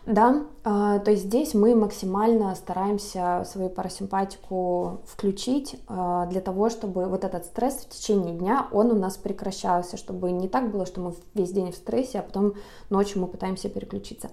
[0.07, 7.07] Да, а, то есть здесь мы максимально стараемся свою парасимпатику включить а, для того, чтобы
[7.07, 11.01] вот этот стресс в течение дня, он у нас прекращался, чтобы не так было, что
[11.01, 12.55] мы весь день в стрессе, а потом
[12.89, 14.31] ночью мы пытаемся переключиться.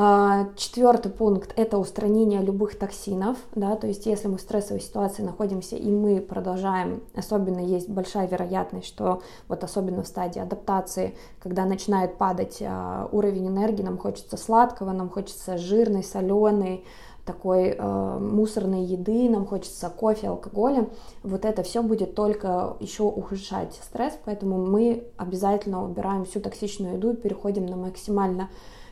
[0.00, 5.24] А, Четвертый пункт– это устранение любых токсинов, да, то есть если мы в стрессовой ситуации
[5.24, 11.64] находимся и мы продолжаем, особенно есть большая вероятность, что вот особенно в стадии адаптации, когда
[11.64, 16.84] начинает падать а, уровень энергии, нам хочется сладкого, нам хочется жирной, соленой,
[17.24, 20.88] такой э, мусорной еды, нам хочется кофе, алкоголя,
[21.22, 27.12] вот это все будет только еще ухудшать стресс, поэтому мы обязательно убираем всю токсичную еду
[27.12, 28.48] и переходим на максимально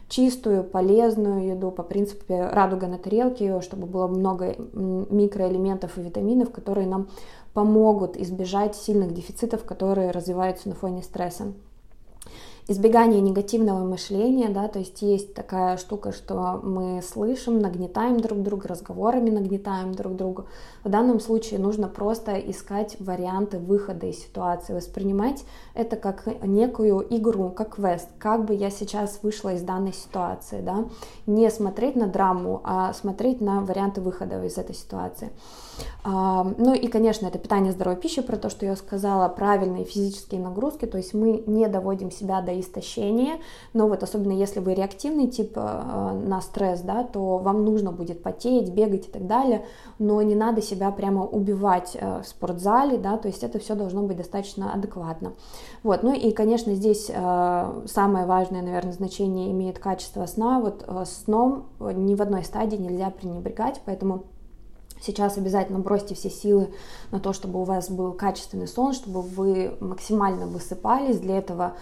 [0.08, 6.86] чистую, полезную еду по принципу радуга на тарелке, чтобы было много микроэлементов и витаминов, которые
[6.86, 7.08] нам
[7.54, 11.52] помогут избежать сильных дефицитов, которые развиваются на фоне стресса
[12.68, 18.66] избегание негативного мышления, да, то есть есть такая штука, что мы слышим, нагнетаем друг друга,
[18.66, 20.46] разговорами нагнетаем друг друга.
[20.82, 27.50] В данном случае нужно просто искать варианты выхода из ситуации, воспринимать это как некую игру,
[27.50, 30.86] как квест, как бы я сейчас вышла из данной ситуации, да,
[31.26, 35.30] не смотреть на драму, а смотреть на варианты выхода из этой ситуации.
[36.04, 40.86] Ну и, конечно, это питание здоровой пищи, про то, что я сказала, правильные физические нагрузки,
[40.86, 43.38] то есть мы не доводим себя до истощения,
[43.72, 48.22] но вот особенно если вы реактивный тип э, на стресс, да, то вам нужно будет
[48.22, 49.64] потеть, бегать и так далее,
[49.98, 54.02] но не надо себя прямо убивать э, в спортзале, да, то есть это все должно
[54.02, 55.32] быть достаточно адекватно.
[55.82, 61.66] Вот, ну и, конечно, здесь э, самое важное, наверное, значение имеет качество сна, вот сном
[61.80, 64.24] ни в одной стадии нельзя пренебрегать, поэтому
[65.00, 66.70] Сейчас обязательно бросьте все силы
[67.10, 71.20] на то, чтобы у вас был качественный сон, чтобы вы максимально высыпались.
[71.20, 71.74] Для этого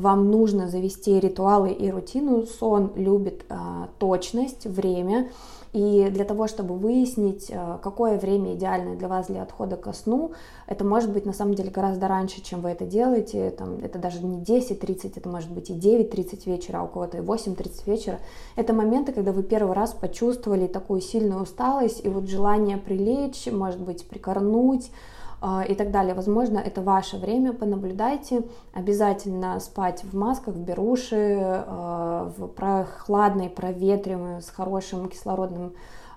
[0.00, 2.46] вам нужно завести ритуалы и рутину.
[2.46, 5.30] Сон любит а, точность, время.
[5.72, 10.32] И для того, чтобы выяснить, э, какое время идеальное для вас для отхода ко сну,
[10.66, 13.50] это может быть на самом деле гораздо раньше, чем вы это делаете.
[13.50, 17.20] Там, это даже не 10.30, это может быть и 9.30 вечера, а у кого-то и
[17.20, 18.18] 8.30 вечера.
[18.56, 23.80] Это моменты, когда вы первый раз почувствовали такую сильную усталость и вот желание прилечь, может
[23.80, 25.19] быть, прикорнуть, а,
[25.68, 26.14] и так далее.
[26.14, 28.42] Возможно, это ваше время, понаблюдайте.
[28.74, 35.72] Обязательно спать в масках, в беруши, а, в прохладной, проветриваемой, с хорошим кислородным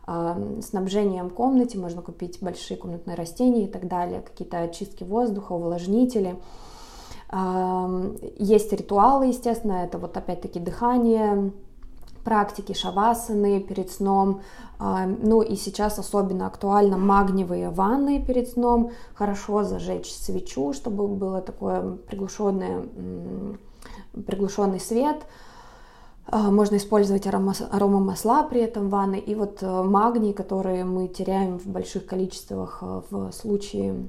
[0.05, 1.77] а, снабжением комнате.
[1.77, 6.35] Можно купить большие комнатные растения и так далее, какие-то очистки воздуха, увлажнители.
[8.37, 11.51] Есть ритуалы, естественно, это вот опять-таки дыхание,
[12.23, 14.41] практики шавасаны перед сном,
[14.79, 21.41] а, ну и сейчас особенно актуально магниевые ванны перед сном, хорошо зажечь свечу, чтобы было
[21.41, 22.85] такое приглушенное,
[24.25, 25.25] приглушенный свет,
[26.25, 29.19] а, можно использовать аромамасла при этом в ванной.
[29.19, 34.07] И вот э, магний, который мы теряем в больших количествах э, в случае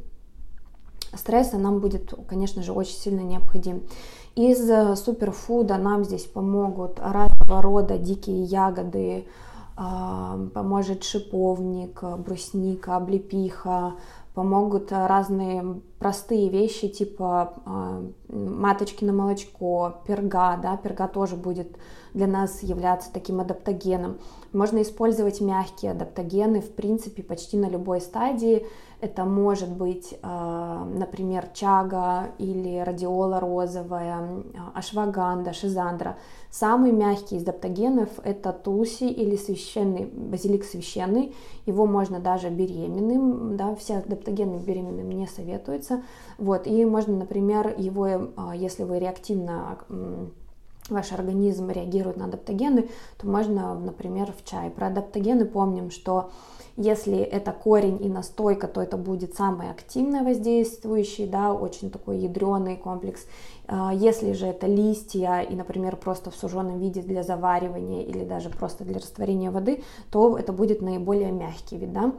[1.16, 3.82] стресса, нам будет, конечно же, очень сильно необходим.
[4.34, 9.26] Из э, суперфуда нам здесь помогут разного рода дикие ягоды,
[9.76, 13.94] а, поможет шиповник, брусника, облепиха,
[14.34, 21.78] помогут разные простые вещи типа а, маточки на молочко, перга, да, перга тоже будет
[22.12, 24.18] для нас являться таким адаптогеном.
[24.52, 28.66] Можно использовать мягкие адаптогены, в принципе, почти на любой стадии.
[29.00, 36.18] Это может быть, а, например, чага или радиола розовая, ашваганда, шизандра.
[36.50, 41.34] Самый мягкий из адаптогенов это туси или священный, базилик священный.
[41.66, 45.93] Его можно даже беременным, да, все адаптогены беременным не советуются.
[46.38, 49.78] Вот, и можно, например, его, а, если вы реактивно
[50.90, 54.70] ваш организм реагирует на адаптогены, то можно, например, в чай.
[54.70, 56.30] Про адаптогены помним, что
[56.76, 62.76] если это корень и настойка, то это будет самый активно воздействующий, да, очень такой ядреный
[62.76, 63.24] комплекс.
[63.66, 68.50] А, если же это листья и, например, просто в суженом виде для заваривания или даже
[68.50, 72.12] просто для растворения воды, то это будет наиболее мягкий вид, да.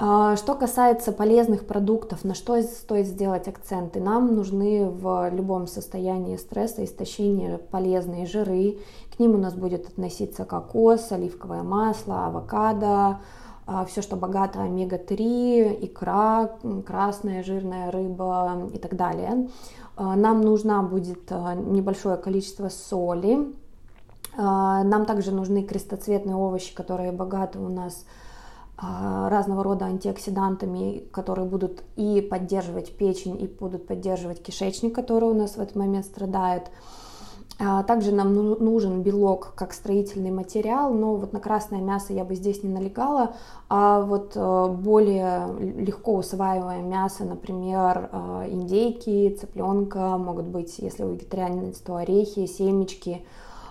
[0.00, 3.98] А, что касается полезных продуктов, на что стоит сделать акценты?
[3.98, 8.78] Нам нужны в любом состоянии стресса, истощения полезные жиры.
[9.14, 13.18] К ним у нас будет относиться кокос, оливковое масло, авокадо,
[13.66, 16.52] а, все, что богато омега-3, икра,
[16.86, 19.48] красная жирная рыба и так далее.
[19.96, 23.52] А, нам нужна будет небольшое количество соли.
[24.36, 28.04] Нам также нужны крестоцветные овощи, которые богаты у нас
[28.80, 35.56] разного рода антиоксидантами, которые будут и поддерживать печень, и будут поддерживать кишечник, который у нас
[35.56, 36.70] в этот момент страдает.
[37.60, 42.24] А, также нам ну, нужен белок как строительный материал, но вот на красное мясо я
[42.24, 43.34] бы здесь не налегала,
[43.68, 51.14] а вот э, более легко усваиваемое мясо, например, э, индейки, цыпленка, могут быть, если вы
[51.14, 53.26] вегетарианец, то орехи, семечки,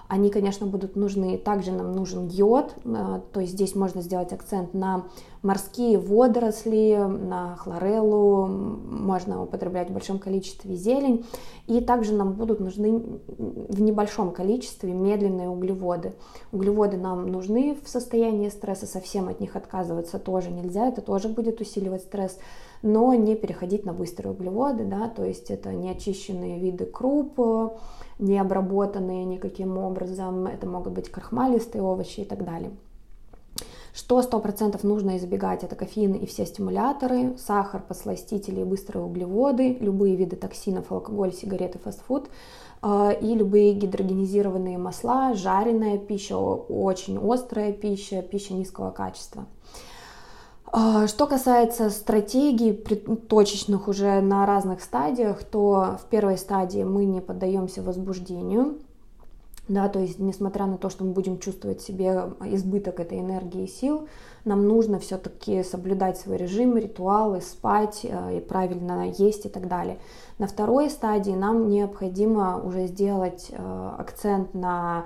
[0.07, 1.37] они, конечно, будут нужны.
[1.37, 5.05] Также нам нужен йод, э, то есть здесь можно сделать акцент на
[5.41, 11.25] морские водоросли, на хлореллу, можно употреблять в большом количестве зелень.
[11.67, 16.13] И также нам будут нужны в небольшом количестве медленные углеводы.
[16.51, 21.59] Углеводы нам нужны в состоянии стресса, совсем от них отказываться тоже нельзя, это тоже будет
[21.59, 22.37] усиливать стресс
[22.81, 27.39] но не переходить на быстрые углеводы, да, то есть это неочищенные виды круп,
[28.19, 32.71] не обработанные никаким образом, это могут быть крахмалистые овощи и так далее.
[33.93, 40.15] Что 100% нужно избегать, это кофеин и все стимуляторы, сахар, посластители и быстрые углеводы, любые
[40.15, 42.29] виды токсинов, алкоголь, сигареты, фастфуд
[42.83, 49.47] а, и любые гидрогенизированные масла, жареная пища, очень острая пища, пища низкого качества.
[50.71, 57.21] А, что касается стратегий точечных уже на разных стадиях, то в первой стадии мы не
[57.21, 58.77] поддаемся возбуждению,
[59.67, 63.67] да, то есть, несмотря на то, что мы будем чувствовать себе избыток этой энергии и
[63.67, 64.07] сил,
[64.45, 69.99] нам нужно все-таки соблюдать свой режим, ритуалы, спать э, и правильно есть и так далее.
[70.37, 75.05] На второй стадии нам необходимо уже сделать э, акцент на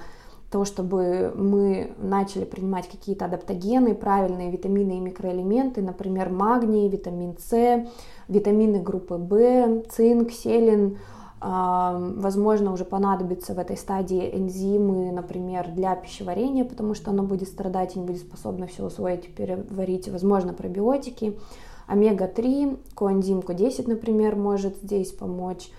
[0.52, 7.86] то, чтобы мы начали принимать какие-то адаптогены, правильные витамины и микроэлементы, например, магний, витамин С,
[8.28, 10.98] витамины группы В, цинк, селен,
[11.42, 17.96] Возможно, уже понадобится в этой стадии энзимы, например, для пищеварения, потому что оно будет страдать
[17.96, 20.08] и не будет способно все усвоить переварить.
[20.08, 21.40] Возможно, пробиотики.
[21.88, 25.72] Омега-3, коэнзим Q10, например, может здесь помочь.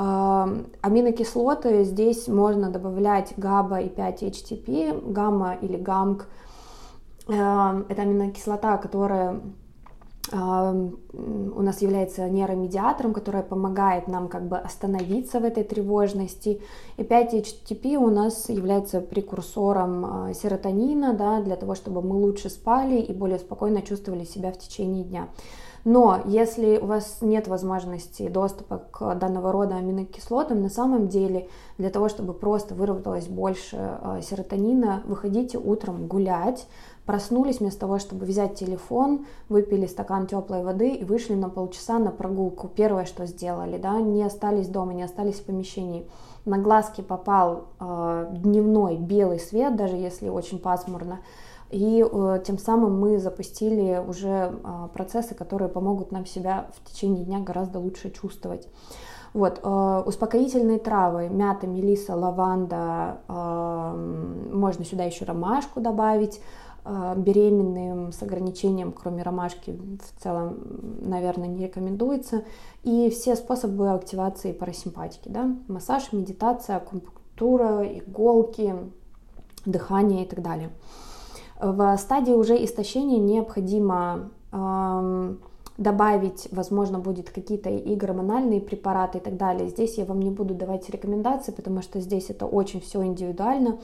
[0.00, 6.26] Аминокислоты здесь можно добавлять ГАБА и 5-HTP, гамма или ГАМК.
[7.26, 9.42] Это аминокислота, которая
[10.32, 16.62] у нас является нейромедиатором, которая помогает нам как бы остановиться в этой тревожности.
[16.96, 23.00] И 5-HTP у нас является прекурсором а, серотонина, да, для того, чтобы мы лучше спали
[23.00, 25.28] и более спокойно чувствовали себя в течение дня.
[25.84, 31.90] Но если у вас нет возможности доступа к данного рода аминокислотам, на самом деле для
[31.90, 36.66] того, чтобы просто выработалось больше а, серотонина, выходите утром гулять,
[37.06, 42.10] проснулись вместо того, чтобы взять телефон, выпили стакан теплой воды и вышли на полчаса на
[42.10, 42.68] прогулку.
[42.68, 46.06] Первое, что сделали, да, не остались дома, не остались в помещении.
[46.44, 51.20] На глазки попал э, дневной белый свет, даже если очень пасмурно.
[51.70, 57.24] И э, тем самым мы запустили уже э, процессы, которые помогут нам себя в течение
[57.24, 58.68] дня гораздо лучше чувствовать.
[59.32, 66.40] Вот, э, успокоительные травы, мята, мелиса, лаванда, э, можно сюда еще ромашку добавить,
[66.82, 70.58] а, беременным с ограничением, кроме ромашки, в целом,
[71.02, 72.44] наверное, не рекомендуется.
[72.84, 78.74] И все способы активации парасимпатики, да, массаж, медитация, акупунктура, иголки,
[79.66, 80.70] дыхание и так далее.
[81.60, 84.30] В стадии уже истощения необходимо
[85.80, 89.68] добавить, возможно, будет какие-то и гормональные препараты и так далее.
[89.70, 93.78] Здесь я вам не буду давать рекомендации, потому что здесь это очень все индивидуально.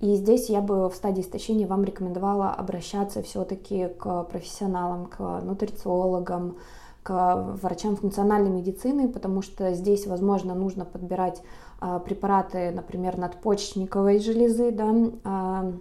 [0.00, 6.56] И здесь я бы в стадии истощения вам рекомендовала обращаться все-таки к профессионалам, к нутрициологам,
[7.02, 11.42] к врачам функциональной медицины, потому что здесь, возможно, нужно подбирать
[11.80, 15.72] а, препараты, например, надпочечниковой железы, да,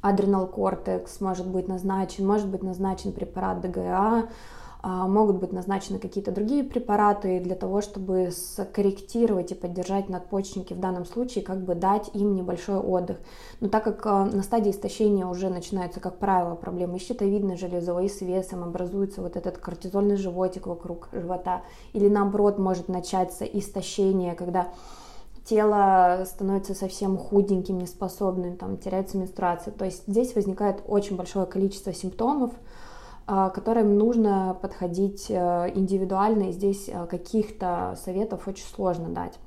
[0.00, 4.28] а, адренал кортекс может быть назначен, может быть назначен препарат ДГА,
[4.80, 10.78] а, могут быть назначены какие-то другие препараты для того, чтобы скорректировать и поддержать надпочечники в
[10.78, 13.18] данном случае, как бы дать им небольшой отдых.
[13.60, 18.08] Но так как а, на стадии истощения уже начинаются, как правило, проблемы щитовидной железой, и
[18.08, 24.68] с весом, образуется вот этот кортизольный животик вокруг живота, или наоборот может начаться истощение, когда
[25.48, 29.72] тело становится совсем худеньким, неспособным, там теряется менструация.
[29.72, 32.52] То есть здесь возникает очень большое количество симптомов,
[33.26, 39.38] а, которым нужно подходить э, индивидуально, и здесь э, каких-то советов очень сложно дать.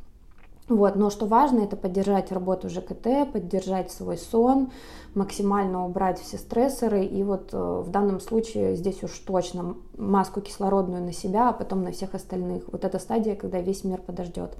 [0.69, 4.71] Вот, но что важно, это поддержать работу ЖКТ, поддержать свой сон,
[5.15, 7.03] максимально убрать все стрессоры.
[7.03, 11.83] И вот э, в данном случае здесь уж точно маску кислородную на себя, а потом
[11.83, 12.63] на всех остальных.
[12.71, 14.55] Вот эта стадия, когда весь мир подождет.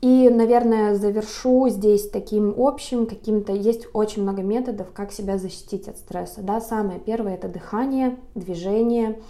[0.00, 3.52] И, наверное, завершу здесь таким общим каким-то.
[3.52, 6.40] Есть очень много методов, как себя защитить от стресса.
[6.40, 9.20] Да, самое первое это дыхание, движение,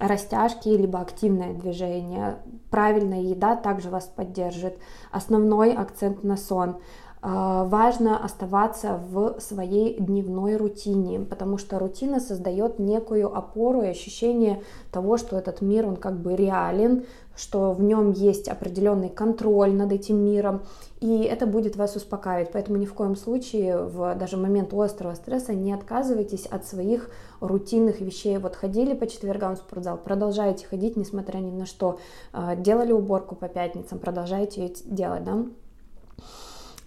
[0.00, 2.38] растяжки, либо активное движение.
[2.70, 4.78] Правильная еда также вас поддержит.
[5.12, 6.78] Основной акцент на сон.
[7.22, 14.62] А, важно оставаться в своей дневной рутине, потому что рутина создает некую опору и ощущение
[14.90, 17.04] того, что этот мир, он как бы реален,
[17.36, 20.62] что в нем есть определенный контроль над этим миром,
[21.00, 22.52] и это будет вас успокаивать.
[22.52, 27.10] Поэтому ни в коем случае в даже момент острого стресса не отказывайтесь от своих
[27.40, 28.38] рутинных вещей.
[28.38, 31.98] Вот ходили по четвергам в спортзал, продолжайте ходить, несмотря ни на что.
[32.32, 35.44] А, делали уборку по пятницам, продолжайте делать, да.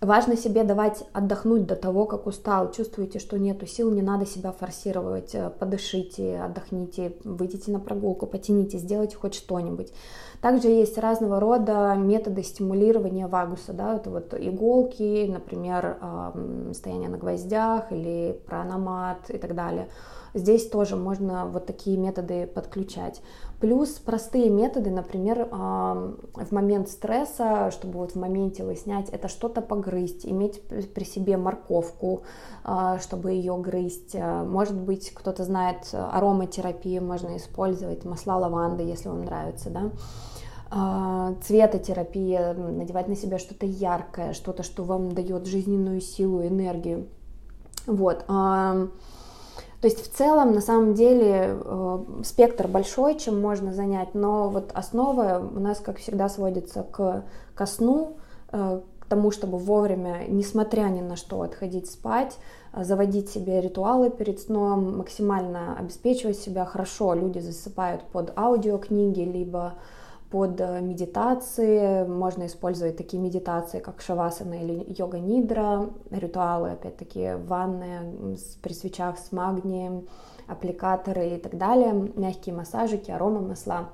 [0.04, 2.72] Важно себе давать отдохнуть до того, как устал.
[2.72, 5.34] Чувствуете, что нету сил, не надо себя форсировать.
[5.34, 9.94] Э, подышите, отдохните, выйдите на прогулку, потяните, сделайте хоть что-нибудь.
[10.42, 13.72] Также есть разного рода методы стимулирования вагуса.
[13.72, 13.96] Да?
[13.96, 15.98] Это вот иголки, например,
[16.74, 19.88] стояние на гвоздях или прономат и так далее.
[20.34, 23.22] Здесь тоже можно вот такие методы подключать.
[23.60, 29.62] Плюс простые методы, например, в момент стресса, чтобы вот в моменте вы снять, это что-то
[29.62, 32.24] погрызть, иметь при себе морковку,
[32.64, 34.16] а, чтобы ее грызть.
[34.16, 39.92] А, может быть, кто-то знает ароматерапию, можно использовать масла лаванды, если вам нравится, да
[40.76, 47.08] а, цветотерапия, надевать на себя что-то яркое, что-то, что вам дает жизненную силу, энергию.
[47.86, 48.26] Вот.
[49.84, 54.72] То есть в целом, на самом деле, э, спектр большой, чем можно занять, но вот
[54.74, 58.16] основа у нас, как всегда, сводится к, ко сну,
[58.54, 62.38] э, к тому, чтобы вовремя, несмотря ни на что, отходить спать,
[62.72, 67.14] э, заводить себе ритуалы перед сном, максимально обеспечивать себя хорошо.
[67.14, 69.74] Люди засыпают под аудиокниги, либо
[70.34, 72.08] под э, медитации.
[72.08, 80.08] Можно использовать такие медитации, как шавасана или йога-нидра, ритуалы, опять-таки, ванны при свечах с магнием,
[80.48, 83.90] аппликаторы и так далее, мягкие массажики, арома масла.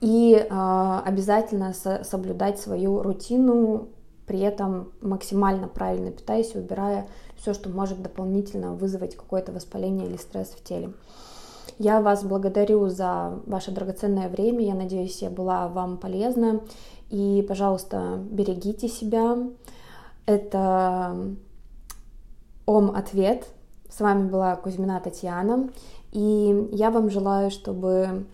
[0.00, 3.88] И э, обязательно со- соблюдать свою рутину,
[4.26, 10.48] при этом максимально правильно питаясь, убирая все, что может дополнительно вызвать какое-то воспаление или стресс
[10.48, 10.94] в теле.
[11.78, 14.64] Я вас благодарю за ваше драгоценное время.
[14.64, 16.60] Я надеюсь, я была вам полезна.
[17.10, 19.36] И, пожалуйста, берегите себя.
[20.26, 21.16] Это
[22.66, 23.46] Ом-ответ.
[23.90, 25.70] С вами была Кузьмина Татьяна.
[26.12, 28.24] И я вам желаю, чтобы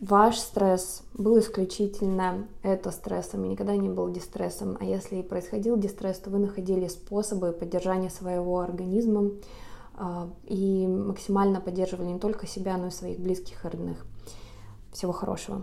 [0.00, 4.76] ваш стресс был исключительно это стрессом и никогда не был дистрессом.
[4.80, 9.30] А если и происходил дистресс, то вы находили способы поддержания своего организма,
[10.44, 14.06] и максимально поддерживали не только себя, но и своих близких и родных.
[14.92, 15.62] Всего хорошего.